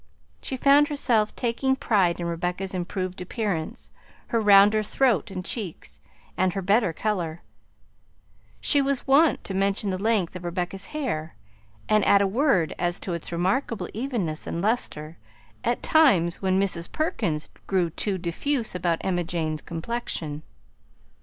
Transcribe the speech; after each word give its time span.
She 0.41 0.57
found 0.57 0.87
herself 0.87 1.35
taking 1.35 1.75
pride 1.75 2.19
in 2.19 2.25
Rebecca's 2.25 2.73
improved 2.73 3.21
appearance, 3.21 3.91
her 4.29 4.41
rounder 4.41 4.81
throat 4.81 5.29
and 5.29 5.45
cheeks, 5.45 5.99
and 6.35 6.53
her 6.53 6.63
better 6.63 6.91
color; 6.91 7.43
she 8.59 8.81
was 8.81 9.05
wont 9.05 9.43
to 9.43 9.53
mention 9.53 9.91
the 9.91 9.99
length 10.01 10.35
of 10.35 10.43
Rebecca's 10.43 10.85
hair 10.85 11.35
and 11.87 12.03
add 12.05 12.23
a 12.23 12.25
word 12.25 12.73
as 12.79 12.99
to 13.01 13.13
its 13.13 13.31
remarkable 13.31 13.89
evenness 13.93 14.47
and 14.47 14.59
lustre, 14.59 15.19
at 15.63 15.83
times 15.83 16.41
when 16.41 16.59
Mrs. 16.59 16.91
Perkins 16.91 17.51
grew 17.67 17.91
too 17.91 18.17
diffuse 18.17 18.73
about 18.73 18.97
Emma 19.05 19.23
Jane's 19.23 19.61
complexion. 19.61 20.41